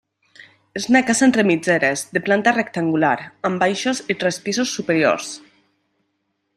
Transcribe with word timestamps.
És 0.79 0.87
una 0.93 1.01
casa 1.09 1.23
entre 1.27 1.43
mitgeres, 1.49 2.03
de 2.17 2.23
planta 2.29 2.55
rectangular, 2.57 3.13
amb 3.51 3.63
baixos 3.67 4.03
i 4.15 4.19
tres 4.25 4.43
pisos 4.49 4.75
superiors. 4.79 5.33